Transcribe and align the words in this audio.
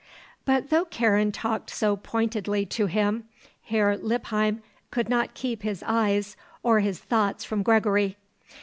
But 0.45 0.71
though 0.71 0.85
Karen 0.85 1.31
talked 1.31 1.69
so 1.69 1.95
pointedly 1.95 2.65
to 2.65 2.87
him, 2.87 3.25
Herr 3.65 3.95
Lippheim 3.95 4.63
could 4.89 5.09
not 5.09 5.35
keep 5.35 5.61
his 5.61 5.83
eyes 5.85 6.35
or 6.63 6.79
his 6.79 6.97
thoughts 6.97 7.43
from 7.45 7.61
Gregory. 7.61 8.17